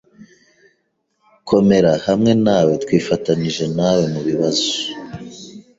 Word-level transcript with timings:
Komera 1.49 1.91
hamwe 2.07 2.31
nawe, 2.45 2.71
twifatanije 2.83 3.65
nawe 3.77 4.03
mubibazo 4.13 4.69